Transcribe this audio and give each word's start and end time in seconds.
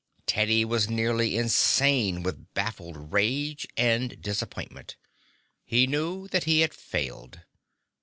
Teddy 0.25 0.65
was 0.65 0.89
nearly 0.89 1.37
insane 1.37 2.23
with 2.23 2.55
baffled 2.55 3.13
rage 3.13 3.67
and 3.77 4.19
disappointment. 4.19 4.95
He 5.63 5.85
knew 5.85 6.27
that 6.29 6.45
he 6.45 6.61
had 6.61 6.73
failed. 6.73 7.41